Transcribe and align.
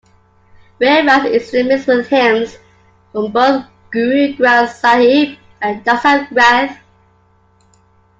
Rehras 0.79 1.25
is 1.27 1.53
a 1.53 1.61
mix 1.61 1.85
with 1.85 2.07
hymns 2.07 2.57
from 3.11 3.31
both 3.31 3.67
Guru 3.91 4.33
Granth 4.35 4.69
Sahib 4.73 5.37
and 5.61 5.85
Dasam 5.85 6.25
Granth. 6.29 6.75